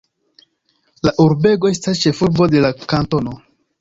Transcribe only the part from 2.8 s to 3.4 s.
kantono.